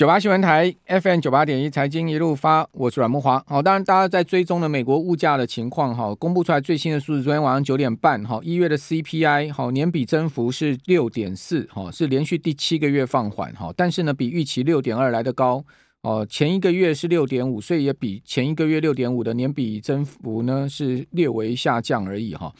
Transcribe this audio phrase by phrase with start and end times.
[0.00, 3.44] 九八新闻台 FM 九八点一财经一路发，我是阮慕华。
[3.46, 15.62] 好，当然大家在追踪的美国物价的情况哈，公布出来最新的数字，昨天晚上九点半哈，一月的 CPI 好年比增幅是六点四哈，是连续第七个月放缓哈，但是呢比预期六点二来得高
[16.00, 22.50] 哦，前一个月是六点五，所以也比前一个月六点五的年比增幅呢是略微下降而已哈。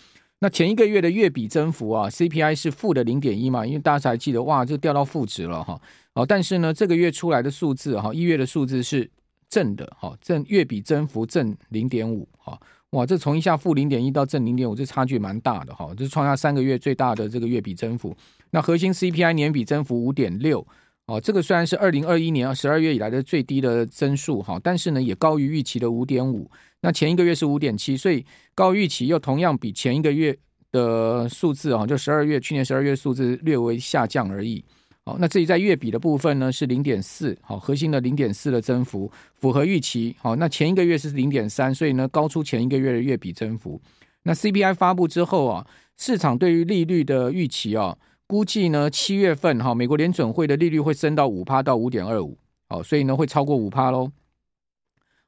[0.43, 5.81] 那前一个月的月比增幅啊，CPI 是负的零点一嘛，因为大家还记得哇，就掉到负值了哈。
[6.15, 9.09] 好，但是呢，这个月出来的数字哈，一月的数字是
[9.48, 12.59] 正的哈，正月比增幅正零点五哈，
[12.91, 18.17] 哇，这从一下负零点一到正零点五，这差距蛮大的哈，这是创下三个月最大的这个月比增幅。
[18.51, 20.67] 那核心 CPI 年比增幅五点六
[21.07, 26.51] 哦，这个虽然是二零二一年十二月以来的最低的增速哈，但是呢，也高于预期的五点五。
[26.81, 30.37] 那前一个月是五点七，所以高预期又同样比前一个月
[30.73, 34.65] 的数字啊，就十二月去年十二月数字略微下降而已。
[35.19, 40.14] 那至于在月比的部分呢，是零点四，好，核心的零点四的增幅符合预期。
[40.20, 43.80] 好，那前一个月是零点三，所以呢高出前一个月的月比增幅。
[44.22, 52.36] 那 CPI 发布之后啊，市场对于利率的预期啊，估计呢七月份哈，美国联准会的利率会升到五趴到五点二五，
[52.69, 54.11] 好，所以呢会超过五趴喽。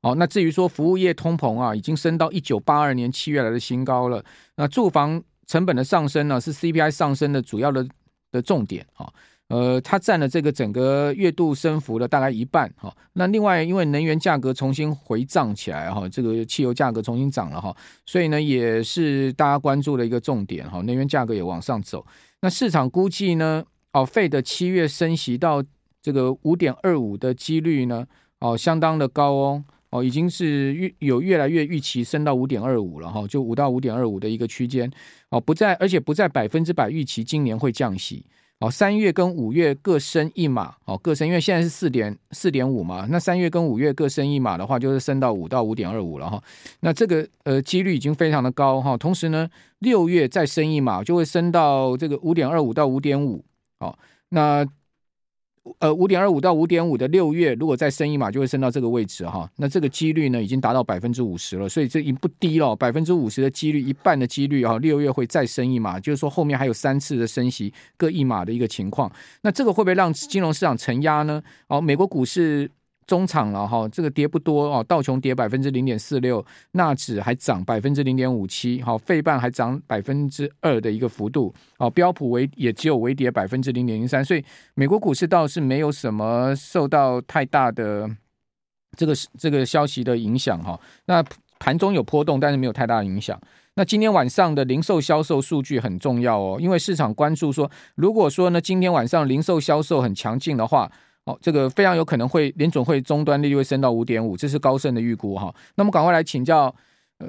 [0.03, 4.25] 好，那至于说服务业通膨啊，已经升到一九八二年七月来的新高了。
[4.57, 7.87] 那住房成本的上升呢，是 CPI 上升的主要的
[8.31, 9.13] 的重点啊。
[9.53, 12.91] 呃，它占了这个整个月度升幅的大概一半哈。
[13.13, 20.81] 那另外，因为能源价格重新回涨起来哈，这个汽油价格重新涨了哈，所以呢，也是大家关注的一个重点哈。
[20.81, 22.03] 能源价格也往上走。
[22.41, 25.63] 那市场估计呢，哦费的七月升息到
[26.01, 28.07] 这个五点二五的几率呢，
[28.41, 34.91] 哦，相当的高哦，哦，已经是越有越来越预期升到五点二五了哈，就五到五点二五的一个区间
[35.29, 38.25] 哦，不在，而且不在百分之百预期今年会降息。
[38.63, 46.43] 哦，三月跟五月各升一码，哦，各升，因为现在是四点四点五嘛，那三月跟五月各升一码的话，就是升到五到五点二五了哈。
[46.81, 48.97] 那这个呃几率已经非常的高哈。
[48.97, 49.49] 同时呢，
[49.81, 53.45] 六月再升一码，就会升到这个五点二五到五点五。
[53.81, 54.65] 哦，那。
[55.79, 59.49] 呃，五点二五到五点五的六月，如果再升一码，就会升到这个位置哈。
[59.57, 69.11] 那这个几率呢，已经达到百分之五十了，所以这已经不低了，百分之五十的几率，一半的几率啊，六月会再升一码，就是说后面还有三次的升息各一码的一个情况。
[69.43, 71.43] 那这个会不会让金融市场承压呢？
[71.69, 72.71] 哦，美国股市。
[73.07, 88.09] 中场了哈，这个跌不多哦，道琼跌百分之零点四六，纳指还涨百分之零点五七，好，费半还涨百分之二的一个幅度，哦，标普微也只有微跌百分之零点零三，所以美国股市倒是没有什么受到太大的
[88.97, 90.79] 这个这个消息的影响哈。
[91.07, 91.23] 那
[91.59, 93.39] 盘中有波动，但是没有太大的影响。
[93.75, 100.91] 那今天晚上的零售销售数据很重要哦，因为市场关注说，如果说呢今天晚上零售销售很强劲的话。
[101.25, 105.55] 哦，这个非常有可能会联准会终端利率会升到五点五，这是高盛的预估哈。
[105.77, 106.75] 那么赶快来请教，
[107.19, 107.29] 呃，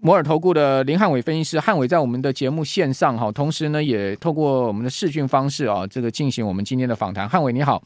[0.00, 7.28] 摩尔投顾的林汉伟分析师，汉伟在我们的节目线上哈，同时呢也透过我们的视讯方式啊，这个进行我们今天的访谈。
[7.28, 7.82] 汉伟你好。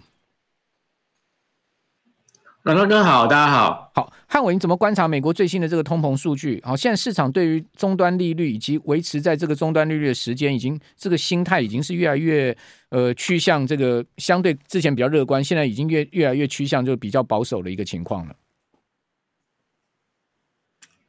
[2.62, 3.90] 阮大哥好，大家好。
[3.92, 6.62] 好，汉伟，你怎么观察美国最新的这个通膨数据？
[6.64, 12.56] 好，现在市场对于终端利率以及维持在这个终端利率的时间，已经这个心态已经是越来越
[12.90, 18.34] 呃趋向这个相对之前比较乐观，现在已经越越来越趋向就比较保守的一个情况了。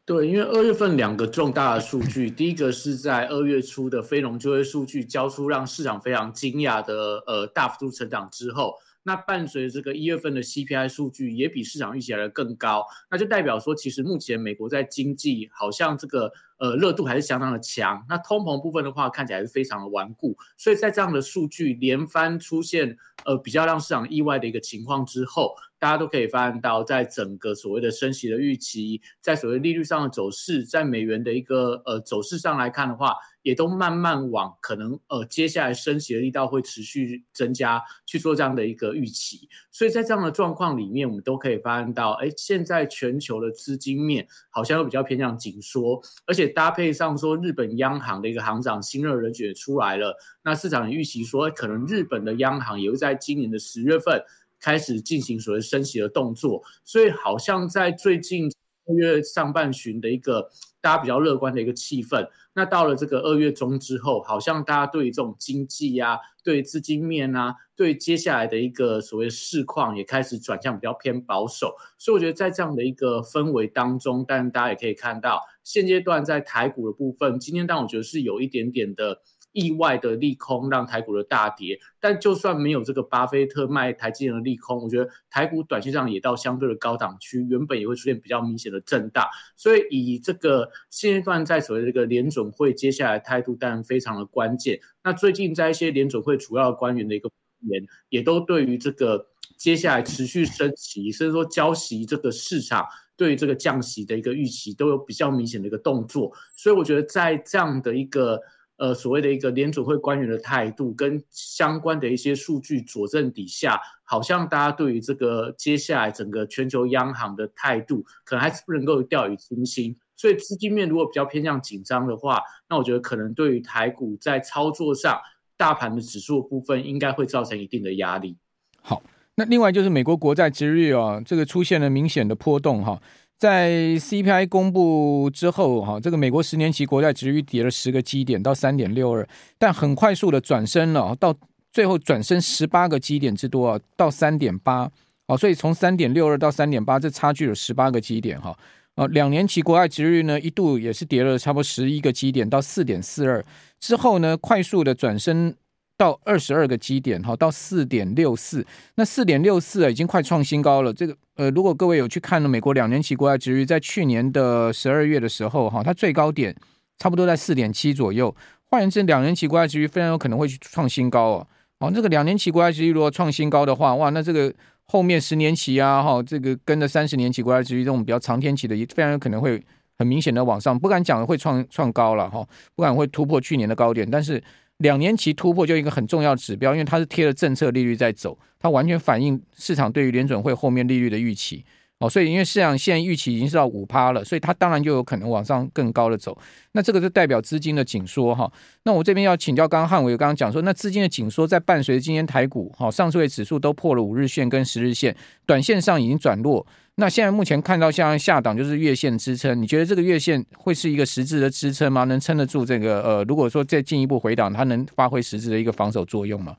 [0.05, 8.73] 对，因为二月份两个重大的数据，第一个是在二月初的非农就业数据交出让市场非常惊讶的呃大幅度成长之后。
[9.03, 18.05] 那伴随这个一月份的 CPI 数据也比市场预期来的更高，那就代表说，其实目前美国在经济好像这个呃热度还是相当的强。
[18.07, 20.37] 那通膨部分的话，看起来是非常的顽固。
[20.57, 33.13] 所以在这样的数据连番出现呃比较让市场意外的一个情况之后，大家都可以发现到，在整个所谓的升息的预期，在所谓利率上的走势，在美元的一个呃走势上来看的话。
[33.43, 54.23] 也都慢慢往可能呃接下来升息的力道会持续增加去做这样的一个预期，所以在这样的状况里面，我们都可以发现到，哎，现在全球的资金面好像又比较偏向紧缩，而且搭配上说日本央行的一个行长新任人选出来了，那市场也预期说，可能日本的央行也会在今年的十月份
[54.59, 58.49] 开始进行所谓升息的动作，所以好像在最近
[58.85, 60.49] 二月上半旬的一个
[60.81, 62.27] 大家比较乐观的一个气氛。
[62.55, 71.75] 那到了这个二月中之后，好像大家对于这种经济啊，对资金面啊，对接下来的一个所谓市况也开始转向比较偏保守。
[71.97, 79.19] 所以我觉得在这样的一个氛围当中，但大家也可以看到，现阶段在台股的部分，今天当我觉得是有一点点的
[79.53, 81.79] 意外的利空让台股的大跌。
[81.99, 89.25] 但就算没有这个巴菲特卖台积电的利空，我觉得台股短期上也到相对的高档区，原本也会出现比较明显的震荡。
[89.55, 94.77] 所以以这个现阶段在所谓的这个联准会接下来态度当然非常的关键。
[95.03, 97.29] 那最近在一些联准会主要官员的一个
[97.61, 99.27] 言，也都对于这个
[99.57, 102.85] 接下来持续升息，甚至说交息这个市场。
[103.15, 108.41] 对于这个降息的一个预期都有比较明显的一个动作，所以我觉得在这样的一个
[108.77, 119.95] 呃所谓的一个联准会官员的态度跟相关的一些数据佐证底下，好像大家对于这个接下来整个全球央行的态度，可能还是不能够掉以轻心。
[120.15, 125.19] 所以资金面如果比较偏向紧张的话，那我觉得可能对于台股在操作上，
[125.57, 128.37] 大盘的指数部分应该会造成一定的压力。
[128.81, 129.01] 好。
[129.35, 133.01] 那另外就是美国国债殖率啊，这个出现了明显的波动哈，
[133.43, 133.69] 在
[133.99, 141.35] CPI 公布之后哈，这个美国十年期国债殖率跌了十个基点到三点六二，但很快速的转升了，到
[141.69, 144.89] 最后转升十八个基点之多啊，到三点八，
[145.27, 148.57] 哦，所以从三点六二到三点八，这差距有十八个基点哈，
[148.95, 153.43] 呃，两年期国债殖利率呢一度也是跌了差不多十一个基点到四点四二，
[153.77, 155.53] 之后呢快速的转升。
[155.95, 160.91] 到二十二个基点哈，到四点六四，那四点六四啊，已经快创新高了。
[160.91, 166.53] 这个呃，如果各位有去看了美国两年期国债值率，在去年的十二月的时候哈，它最高点
[166.97, 168.35] 差不多在四点七左右。
[168.65, 171.47] 换言之，两年期国债值率非常有可能会去创新高哦。
[171.79, 174.51] 哦，这个两年期国债殖利率如果创新高的话，哇，那这个
[174.85, 179.63] 后面十年期啊哈，这个跟着三十年期国债值率这种比较长天期的，也非常有可能会
[179.97, 182.45] 很明显的往上，不敢讲会创创高了哈，
[182.75, 184.43] 不敢会突破去年的高点，但是。
[184.77, 191.63] 两年期突破就一个很重要的指标，因为它是贴了政策利率在走，它完全反映市场对于联准会后面利率的预期。
[191.99, 196.37] 哦，所以因为市场现在预期已经是到五趴了，所以它当然就有可能往上更高的走。
[196.73, 198.51] 那这个就代表资金的紧缩哈。
[198.83, 206.65] 那我这边要请教刚刚汉伟刚刚讲说，那资金的紧缩在伴随今天台股哈上证指数都破了五日线跟十日线，短线上已经转弱。
[206.95, 212.03] 那现在目前看到像下档就是月线支撑，你觉得这个月线会是一个实质的支撑吗？
[212.03, 216.55] 能撑得住这个呃，如果说再进一步回档，它能发挥实质的一个防守作用吗？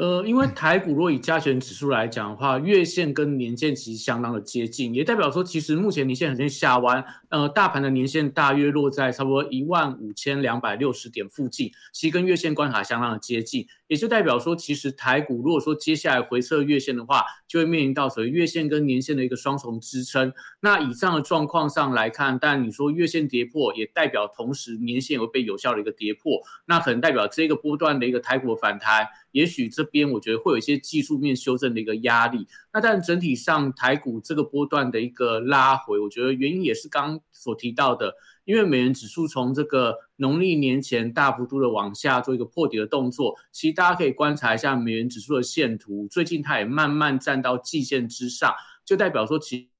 [0.00, 7.04] 呃，因为台股若以加权指数来讲的话，月线跟年线其实相当的接近，也代表说其实目前年线很像下弯。
[7.28, 20.32] 呃，大盘的年线大约落在差不多一万五千两百六十点附近，其实跟月线关卡相当的接近，也就代表说其实台股如果说接下来回测月线的话，就会面临到所谓月线跟年线的一个双重支撑。
[20.60, 29.08] 那以上的状况上来看，但你说月线跌破，也代表同时年线也会被有效的一个跌破，那可能代表这个波段的一个台股的反弹。
[29.32, 38.14] 也许这边我觉得会有一些技术面修正的一个压力，那但整体上台股这个波段的一个拉回，我觉得原因也是刚所提到的，
[38.50, 48.52] 因为美元指数从这个农历年前大幅度的往下做一个破底的动作，其实大家可以观察一下美元指数的线图，最近它也慢慢站到季线之上，
[48.84, 49.70] 就代表说其。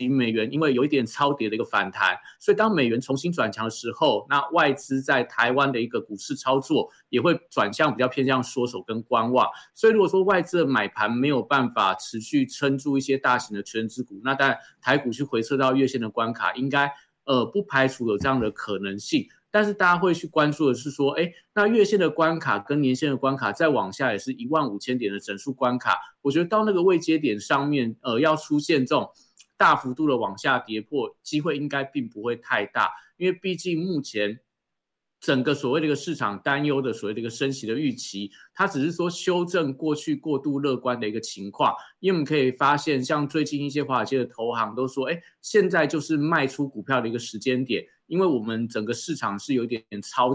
[0.00, 9.48] 美元因为有一点超跌的一个反弹，所以当美元重新转强的时候，那外资在台湾的一个股市操作也会转向比较偏向缩手跟观望。
[9.74, 16.92] 所以如果说外资的买盘没有办法持续撑住一些大型的权值股，那当然台股去回撤到月线的关卡，应该
[17.28, 19.28] 呃不排除有这样的可能性。
[19.52, 29.08] 但是大家会去关注的是说，哎，那月线的关卡跟年线的关卡再往下也是一万五千点的整数关卡，我觉得到那个位阶点上面，呃，要出现这种。
[29.60, 34.38] 大幅度的往下跌破，机会应该并不会太大，因为毕竟目前
[35.20, 41.74] 整个所谓的一个市场担忧的所谓的一个升息的预期，它只是说修正过去过度乐观的一个情况。
[41.98, 50.32] 因为我们可以发现，像最近一些华尔街的投行都说，哎，现在就是卖出股票的一个时间点，因为我们整个市场是有点点超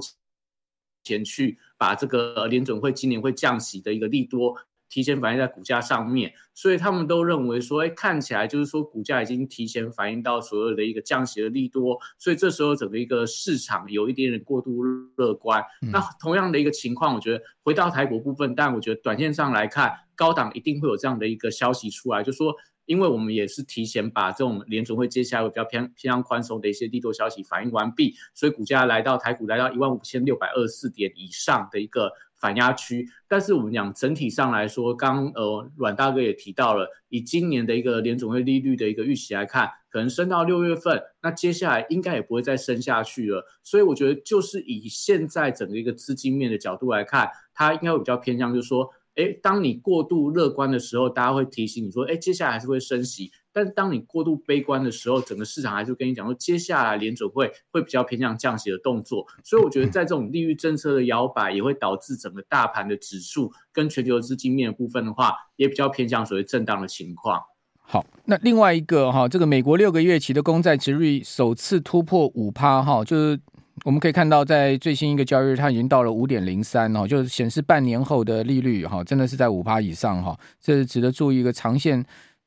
[1.03, 4.57] 前去把这个联准会今年会降息的一个利多。
[4.93, 14.83] 提前反映在股价上面，所以他们都认为说，哎，看起来就是说股价已经提前反映到所有的一个降息的利多，所以这时候整个一个市场有一点点过度
[15.15, 15.59] 乐观。
[15.81, 22.53] 嗯、那同样的一个情况，我觉得回到台股部分，但我觉得短线上来看，高档一定会有这样的一个消息出来，就是说。
[22.85, 32.12] 因为我们也是提前把这种联准会接下来会比较偏偏向宽松的一些利多消息反映完毕，所以股价来到台股来到一万五千六百二十四点以上的一个
[32.43, 33.07] 反压区。
[33.29, 43.45] 但是我们讲整体上来说，刚呃阮大哥也提到了，以今年的一个联总会利率的一个预期来看，可能升到六月份，那接下来应该也不会再升下去了。
[43.63, 48.89] 所以我觉得就是以现在整个一个资金面的角度来看，它应该会比较偏向就是说。
[49.15, 53.31] 哎，当你过度乐观的时候，大家会提醒你说，哎，接下来还是会升息。
[53.53, 59.25] 但是当你过度悲观的时候，整个市场还是跟你讲说，接下来联准会会比较偏向降息的动作。
[59.43, 67.39] 所以我觉得在这种利率政策的摇摆，也会导致整个大盘的指数跟全球资金面的部分的话，也比较偏向所谓震荡的情况。
[67.86, 73.39] 好，那另外一个哈，这个美国六个月期的公债殖率首次突破五趴哈，就是
[73.83, 82.03] 我们可以看到，在最新一个交易日，它已经到了五点零三哈，就是显示半年后的利率哈，真的是在五趴以上哈，这是值得注意一个长线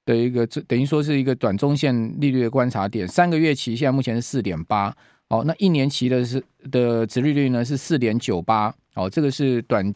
[0.07, 3.07] 的一个，这等于说是一个短中线利率的观察点。
[3.07, 4.97] 三个月期现在目前是四点八，
[5.29, 9.93] 哦，那一年期的是的值利率呢是四点九八，哦，这个是短。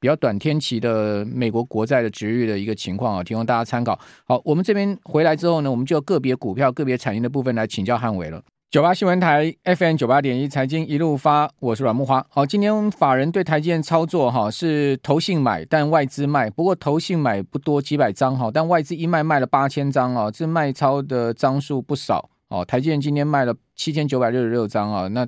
[0.00, 3.98] 比较短天期的美国国债的值率的一个情况啊，提供大家参考。
[4.28, 8.40] 好，我们这边回来之后呢，我们就个别股票、个别产业的部分来请教汉伟了。
[8.70, 12.22] 九八新闻台 FM 九八点一财经一路发，我是阮木花。
[12.28, 16.50] 好，今天法人对台积电操作哈是投信买，但外资卖。
[16.50, 22.62] 不过投信买不多，几百张哈，但外资一卖卖了八千张啊，这卖超的张数不少哦。
[22.62, 25.26] 台积电今天卖了七千九百六十六张啊，那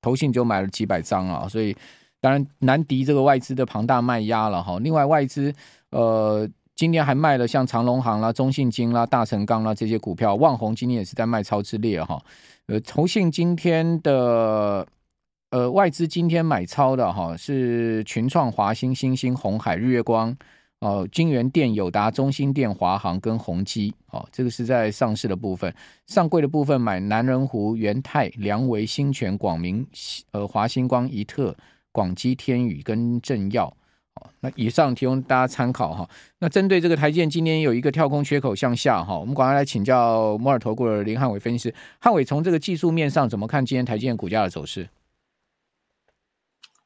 [0.00, 1.76] 投信就买了几百张啊，所以。
[2.22, 4.78] 当然难敌这个外资的庞大卖压了哈。
[4.78, 5.52] 另外外资
[5.90, 12.22] 呃今天还卖了像长隆行啦、中信金啦、大成钢啦这些股票，旺宏今天也是在卖超之列哈。
[12.66, 14.86] 呃，投信今天的
[15.50, 20.36] 呃外资今天买超的哈是群创、华兴、新星、鸿海、日月光
[20.80, 25.74] 哦、金源电、友达、中心电、华航跟宏基哦，这个是在上市的部分，
[26.06, 29.86] 上柜的部分买南仁湖、元泰、良维、新泉、广明、
[30.30, 31.56] 呃华星光、怡特。
[31.94, 33.70] 广基、天宇跟正耀，
[34.40, 36.08] 那以上提供大家参考哈。
[36.40, 41.74] 那针对这个台积电今天有一个跳空缺口向下哈，我们赶快来请教摩尔投顾的林汉伟分析师。
[41.98, 44.88] 汉伟从这个技术面上怎么看今天台积电股价的走势？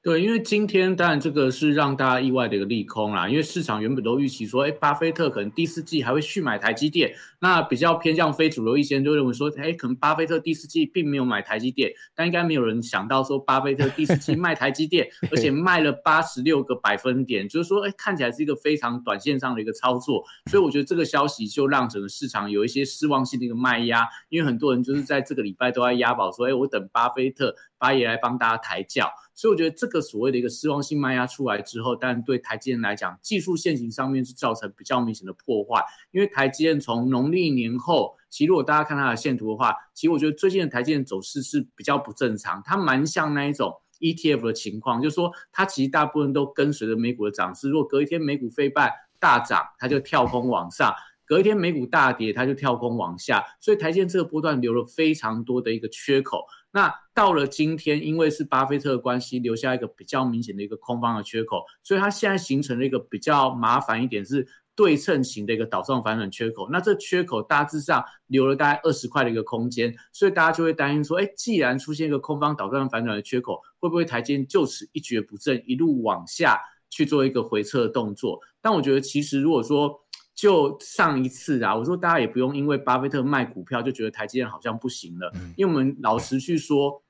[0.06, 27.56] 对，因为今天当然这个是让大家意外的一个利空啦，因为市场原本都预期说，哎，巴菲特可能第四季还会续买台积电，那比较偏向非主流一些人就认为说，哎，可能巴菲特第四季并没有买台积电，但应该没有人想到说，巴菲特第四季卖台积电， 而且卖了八十六个百分点，就是说，哎，看起来是一个非常短线上的一个操作，所以我觉得这个消息就让整个市场有一些失望性的一个卖压，因为很多人就是在这个礼拜都在押宝说，哎，我等巴菲特。
[27.78, 35.84] 八爷来帮大家抬轿，所以我觉得这个所谓的一个失望性卖压出来之后，但对台积电来讲，技术线型上面是造成比较明显的破坏。
[36.10, 50.92] 因为台积电从农历年后，其实如果大家看它的线图的话，其实我觉得最近的台积电走势是比较不正常，它蛮像那一种 ETF 的情况，就是说它其实大部分都跟随着美股的涨势，如果隔一天美股飞半大涨，它就跳空往上；
[51.26, 53.44] 隔一天美股大跌，它就跳空往下。
[53.60, 56.46] 所以台积电这个波段留了非常多的一个缺口。
[56.76, 66.68] 那到了今天，因为是巴菲特的关系，留下一个比较明显的一个空方的缺口，所以它现在形成了一个比较麻烦一点，是对称型的一个倒状反转缺口。
[66.70, 78.38] 那这缺口大致上留了大概二十块的一个空间，所以大家就会担心说，哎，既然出现一个空方倒状反转的缺口，会不会台积电就此一蹶不振，一路往下去做一个回撤的动作？
[78.60, 79.98] 但我觉得，其实如果说，
[80.36, 87.02] 就上一次啊，我说大家也不用因为巴菲特卖股票就觉得台积电好像不行了，因为我们老实去说，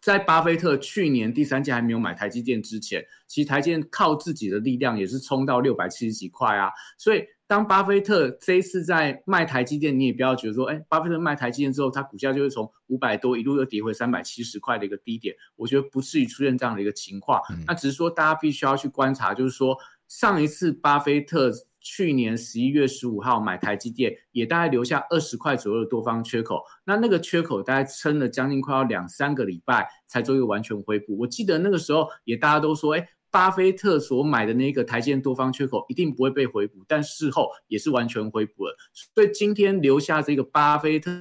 [0.00, 6.70] 在巴菲特去年第三季还没有买台积电之前，其实台积电靠自己的力量也是冲到六百七十几块啊。
[6.96, 15.36] 所以当巴菲特这一次在卖台积电，你也不要觉得说，哎，巴菲特卖台积电之后，它股价就会从五百多一路又跌回三百七十块的一个低点。
[15.56, 17.40] 我觉得不至于出现这样的一个情况。
[17.66, 19.76] 那只是说大家必须要去观察，就是说
[20.08, 21.52] 上一次巴菲特。
[21.88, 26.60] 去年十一月十五号买台积电，也大概留下二十块左右的多方缺口。
[26.84, 31.16] 那那个缺口大概撑了将近快要两三个礼拜，才做一个完全恢复。
[31.16, 38.76] 我记得那个时候也大家都说，哎，巴菲特所买的那个台积电多方缺口一定不会被回补，但事后也是完全恢复了。
[39.14, 41.12] 所以今天留下这个巴菲特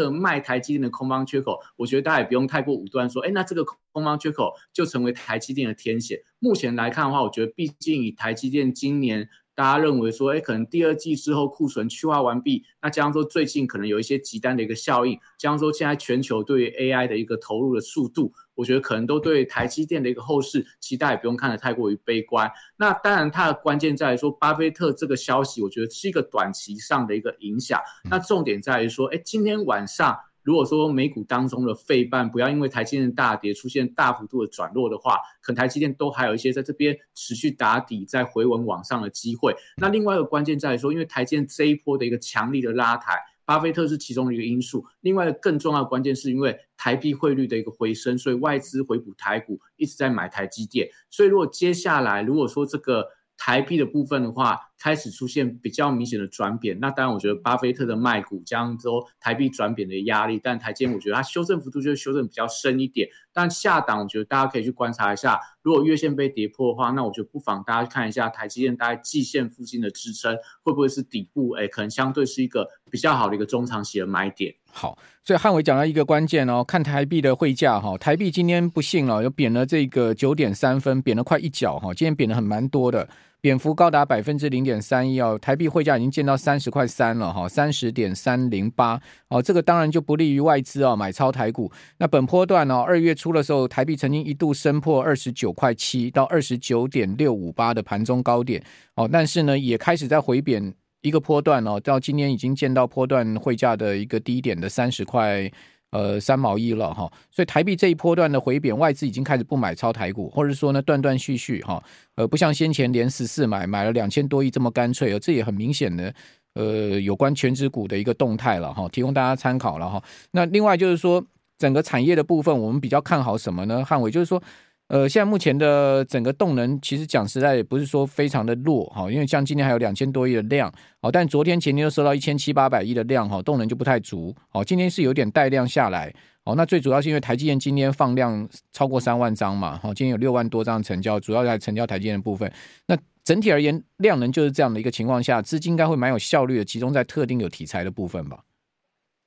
[0.00, 6.18] 个卖台积电的空方缺口，我觉得大家也不用太过武断说，哎，那这个空方缺口就成为台积电的天险。
[6.38, 9.28] 目前来看的话，我觉得毕竟以台积电今年。
[9.52, 22.50] 大家认为说，哎，可能第二季之后库存去化完毕，那加上说最近可能有一些急单的一个效应，加上说现在全球对于 AI 的一个投入的速度，我觉得可能都对台积电的一个后市期待也不用看得太过于悲观。
[22.76, 27.80] 那当然，它的关键在于说，巴菲特这个消息，我觉得是一个短期上的一个影响。
[28.10, 30.16] 那重点在于说，哎，今天晚上。
[30.42, 39.54] 如果说美股当中的费半不要因为台积电大跌出现大幅度的转弱的话，可能台积电都还有一些在这边持续打底、再回稳往上的机会。
[39.76, 43.18] 那另外一个关键在于说，因为台积电这一波的一个强力的拉抬，
[43.50, 44.86] 巴菲特是其中的一个因素。
[45.00, 50.88] 另外更重要的关键是因为台币汇率的一个回升，所以外资回补台股一直在买台积电。
[51.10, 56.76] 所以如果接下来如果说这个台币的部分的话，开始出现比较明显的转贬。
[56.80, 63.06] 那当然，我觉得巴菲特的卖股将之后台币转贬的压力，但台积电我觉得它修正幅度就是修正比较深一点。
[63.32, 71.50] 但下档，我觉得大家可以去观察一下，如果月线被跌破的话，那我觉得不妨大家看一下台积电大概季线附近的支撑会不会是底部？
[71.50, 74.52] 哎，可能相对是一个比较好的一个中长期的买点。
[74.72, 83.08] 好，所以汉伟讲到一个关键哦，看台币的汇价哈，台币今天不幸了，又贬了这个九点三分，贬了快一角哈，今天贬的很蛮多的，
[83.40, 91.70] 贬幅高达百分之零点三一哦，台币汇价已经见到三十块三了哈，三十点三零八哦，这个当然就不利于外资啊买超台股。
[91.98, 98.62] 那本波段呢，二月初的时候，台币曾经一度升破二十九块七到二十九点六五八的盘中高点
[98.94, 100.74] 哦，但是呢，也开始在回贬。
[101.02, 105.50] 一个波段哦，到今年已经见到波段汇价的一个低点的三十块
[105.90, 111.82] 呃三毛一了哈，所以台币这一波段的回贬，外资已经开始不买超台股，或者说呢断断续续哈，
[112.14, 116.14] 呃不像先前连十四买买了两千多亿这么干脆，哦这也很明显的
[116.54, 120.02] 呃有关全职股的一个动态了哈，提供大家参考了哈。
[120.32, 121.24] 那另外就是说
[121.58, 123.84] 整个产业的部分，我们比较看好什么呢？
[123.84, 124.42] 汉伟就是说。
[124.90, 130.70] 呃，现在目前的整个动能，其实讲实在也不是说非常的弱哈，因为像今天还有两千多亿的量，
[131.00, 136.12] 好，但昨天前天又收到一千七八百亿的量哈，动能就不太足，好，今天是有点带量下来，
[136.44, 142.52] 好，那最主要是因为台积电今天放量超过三万张嘛，好，今天有六万多张成交，主要在成交台积电的部分，
[142.88, 148.40] 那整体而言量能就是这样的一个情况下，资金应该会蛮有效率的，集中在特定有题材的部分吧。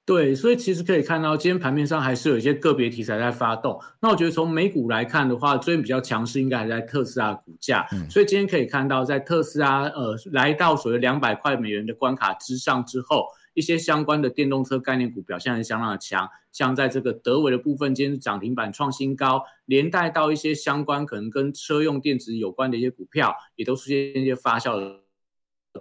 [0.05, 3.79] 对，所以其实可以看到，今天盘面上还是有一些个别题材在发动。
[4.01, 7.87] 那我觉得从美股来看的话，最近比较强势应该还在特斯拉股价。
[7.93, 8.09] 嗯。
[8.09, 16.29] 所以今天可以看到，在特斯拉呃来到所谓两百块美元的关卡之上之后，一些相关的电动车概念股表现还是相当的强。
[16.51, 25.02] 像在这个德维的部分，今天涨停板创新高，连带到一些相关可能跟车用电子有关的一些股票，也都出现一些发酵的。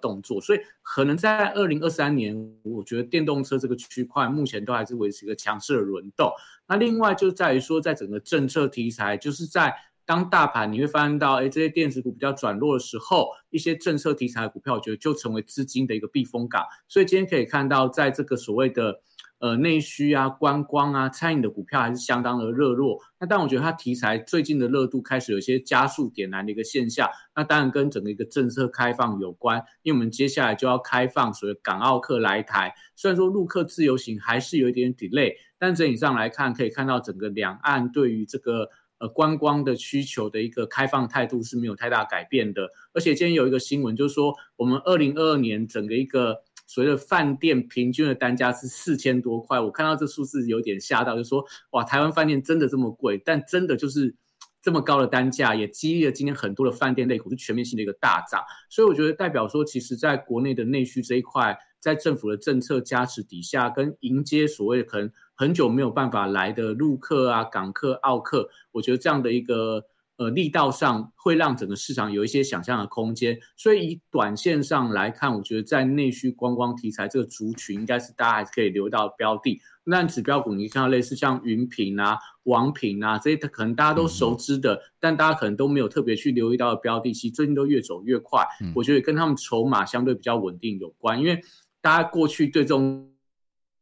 [0.00, 6.32] 动作，所以可能在二零二三年，我觉得电动车这个区块目前都还是维持一个强势的轮动。
[6.66, 16.64] 那另外就在于说，在整个政策题材，就是在当大盘你会发现到，哎，这些电子股比较转弱的时候，一些政策题材的股票，我觉得就成为资金的一个避风港。
[16.88, 19.00] 所以今天可以看到，在这个所谓的。
[19.42, 23.00] 呃，内需啊，观光啊，餐饮的股票还是相当的热络。
[23.18, 27.10] 那但我觉得它题材最近的热度开始有些加速点燃的一个现象。
[27.34, 32.72] 那当然跟整个一个政策开放有关，因为我们接下来就要开放所谓港澳客来台。
[32.94, 42.70] 虽然说陆客自由行还是有一点 delay，但整体上来看，可以看到整个两岸对于这个呃观光的需求的一个开放态度是没有太大改变的。
[42.92, 46.44] 而且今天有一个新闻，就是说我们二零二二年整个一个。
[46.72, 53.20] 所谓的饭店平均的单价是四千多块，我看到这数字有点吓到，就说哇，台湾饭店真的这么贵？
[53.22, 54.14] 但真的就是
[54.62, 58.42] 这么高的单价，也激励了今天很多的饭店类股是全面性的一个大涨。
[58.70, 69.84] 所以我觉得代表说，其实在国内的内需这一块，在政府的政策加持底下，跟迎接所谓可能很久没有办法来的陆客啊、港客、澳客，我觉得这样的一个。
[70.22, 79.60] 呃，力道上会让整个市场有一些想象的空间，所以以短线上来看，我觉得在内需观光题材这个族群，应该是大家还是可以留到标的。
[79.82, 88.46] 那指标股，你看到类似像云品啊、王品啊这些，可能大家都熟知的，但大家可能都没有特别去留意到的标的，其实最近都越走越快。
[88.72, 91.42] 我觉得跟他们筹码相对比较稳定有关，因为
[91.80, 93.10] 大家过去对这种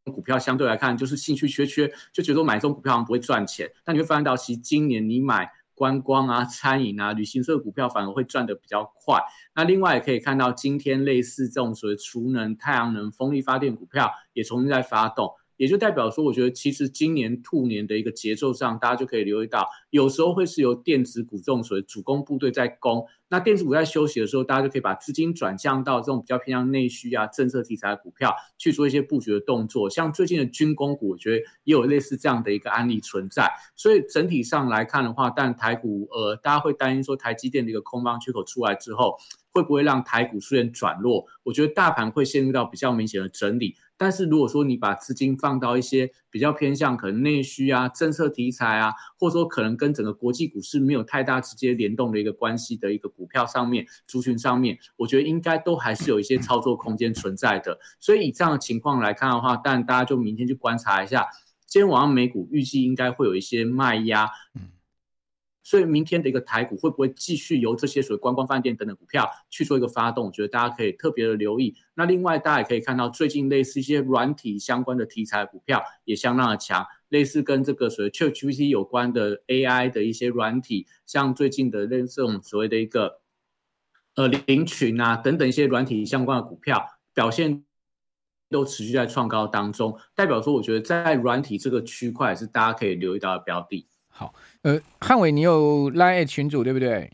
[0.05, 5.51] 股票相对来看就是兴趣缺缺，就觉得买这种股票好像不会赚钱，但你会发现到，其实今年你买。
[5.81, 9.19] 观光啊、餐饮啊、旅行社股票反而会赚得比较快。
[9.55, 15.33] 那另外也可以看到，今天类似这种所谓储能、太阳能、风力发电股票也重新在发动。
[15.57, 29.89] 也就代表说，我觉得其实今年兔年的一个节奏上，大家就可以留意到，有时候会是由电子股这种所谓主攻部队在攻，那电子股在休息的时候，大家就可以把资金转向到这种比较偏向内需啊、政策题材的股票去做一些布局的动作。
[29.89, 33.49] 像最近的军工股，我觉得也有类似这样的一个案例存在。
[33.77, 39.17] 所以整体上来看的话，但台股呃，大家会担心说台积电的一个空方缺口出来之后，
[39.53, 41.25] 会不会让台股出现转弱？
[41.45, 43.77] 我觉得大盘会陷入到比较明显的整理。
[43.97, 57.79] 但是如果说你把资金放到一些比较偏向可能内需啊、政策题材啊，或者说可能跟整个国际股市没有太大直接联动的一个关系的一个股股票上面、族群上面，我觉得应该都还是有一些操作空间存在的。
[57.99, 61.29] 所以以这样的情况来看的话，但大家就明天去观察一下，
[61.67, 64.31] 今天晚上美股预计应该会有一些卖压。
[65.63, 70.27] 所以明天的一个台股会不会继续由这些所谓观光饭店等等股票去做一个发动？
[70.27, 71.75] 我觉得大家可以特别的留意。
[71.95, 83.21] 那另外大家也可以看到，最近类似一些软体相关的题材股票也相当的强，类似跟这个所谓 ChatGPT 有关的 AI 的一些软体，像最近的类似这种所谓的一个。
[84.17, 87.65] 呃凌群啊等等一些软体相关的股票表现
[88.51, 93.87] 都持续在创高当中，代表说我觉得在软体这个区块是大家可以留意到的标的。
[94.11, 97.11] 好，呃，汉伟，你有 Line 群组对不对？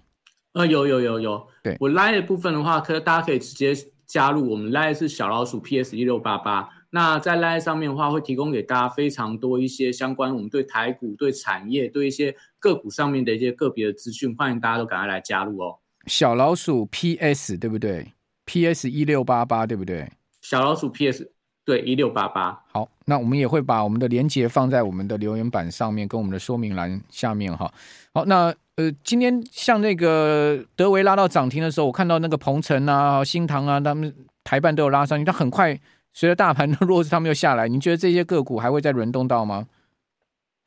[0.55, 3.75] 呃，有有有有，对我 Line 的部分的话，可大家可以直接
[4.07, 6.69] 加入我们 Line 是小老鼠 PS 一六八八。
[6.91, 15.79] 那在 Line 上面的话，会提供给大家非常多一些相关我们对台股、对产业、对一些个股上面的一些个别的资讯，欢迎大家都赶快来加入哦。
[16.07, 18.13] 小老鼠 PS 对不对
[18.47, 20.11] ？PS 一六八八对不对？
[20.41, 21.31] 小老鼠 PS
[21.67, 22.59] 对一六八八。
[22.73, 27.71] 好，那我们也会把我们的连接放在我们的留言板上面，跟我们的说明栏下面哈。
[28.15, 35.79] 好，那呃，今天像那个德维拉到涨停的时候，我看到那个鹏程啊、新唐啊，他们台办都有拉上去，但很快。
[36.13, 39.67] 随着大盘的弱势，他们又下来，您觉得这些个股还会再轮动到吗？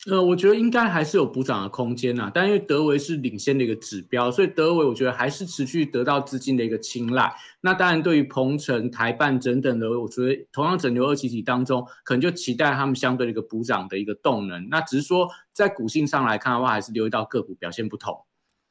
[0.07, 2.31] 呃，我觉得应该还是有补涨的空间呐。
[2.33, 7.35] 但因为德维是领先的一个指标，所以德维我觉得还是持续得到资金的一个青睐。
[7.59, 14.69] 那当然，对于鹏程、台办等等的，我觉得同样整流二极体当中，可能就期待他们相对的一个补涨的一个动能。
[14.69, 18.17] 那只是说，在股性上来看的话，还是留意到个股表现不同。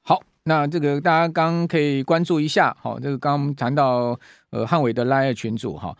[0.03, 2.75] 好，那这个大家刚可以关注一下。
[2.81, 5.95] 好，这个刚刚谈到呃汉伟的拉 i 群组哈。